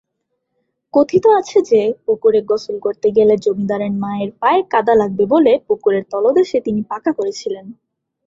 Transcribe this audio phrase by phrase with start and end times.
[0.93, 6.57] কথিত আছে যে, পুকুরে গোসল করতে গেলে জমিদারের মায়ের পায়ে কাদা লাগবে বলে পুকুরের তলদেশে
[6.61, 7.65] তিনি পাঁকা করেছিলেন।